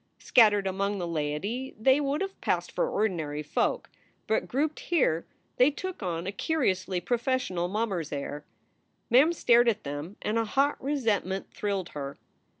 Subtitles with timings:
[0.17, 3.87] Scattered among the laity, they would have passed for ordinary folk,
[4.25, 5.27] but, grouped here,
[5.57, 8.43] they took on a curiously professional mummer s air.
[9.11, 12.17] Mem stared at them and a hot resentment thrilled her.